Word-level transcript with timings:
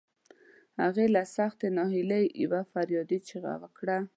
هغې 0.81 1.05
له 1.15 1.21
سختې 1.35 1.67
ناهيلۍ 1.77 2.25
يوه 2.43 2.61
فریادي 2.71 3.19
چیغه 3.27 3.53
وکړه. 3.61 3.97